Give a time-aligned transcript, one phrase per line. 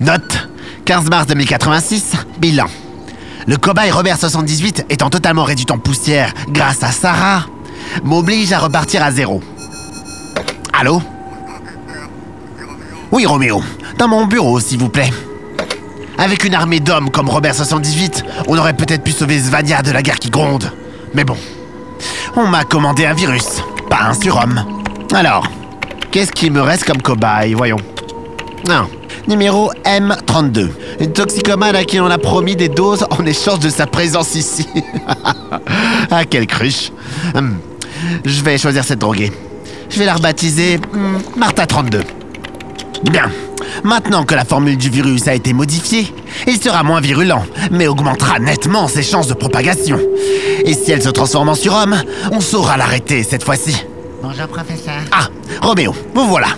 [0.00, 0.48] Note
[0.84, 2.66] 15 mars 2086, bilan.
[3.48, 7.46] Le cobaye Robert 78 étant totalement réduit en poussière grâce à Sarah,
[8.04, 9.42] m'oblige à repartir à zéro.
[10.72, 11.02] Allô?
[13.10, 13.60] Oui, Roméo.
[13.98, 15.10] Dans mon bureau, s'il vous plaît.
[16.16, 20.02] Avec une armée d'hommes comme Robert 78, on aurait peut-être pu sauver Svania de la
[20.02, 20.70] guerre qui gronde.
[21.12, 21.36] Mais bon.
[22.36, 24.64] On m'a commandé un virus, pas un surhomme.
[25.12, 25.48] Alors,
[26.12, 27.80] qu'est-ce qu'il me reste comme cobaye, voyons.
[28.68, 28.88] Non.
[29.28, 30.70] Numéro M32.
[31.00, 34.66] Une toxicomane à qui on a promis des doses en échange de sa présence ici.
[36.10, 36.90] ah, quelle cruche.
[37.34, 37.58] Hum,
[38.24, 39.30] Je vais choisir cette droguée.
[39.90, 42.04] Je vais la rebaptiser hum, Martha 32.
[43.10, 43.30] Bien.
[43.84, 46.10] Maintenant que la formule du virus a été modifiée,
[46.46, 50.00] il sera moins virulent, mais augmentera nettement ses chances de propagation.
[50.64, 52.00] Et si elle se transforme en surhomme,
[52.32, 53.84] on saura l'arrêter cette fois-ci.
[54.22, 55.00] Bonjour, professeur.
[55.12, 55.28] Ah,
[55.60, 56.48] Roméo, vous voilà.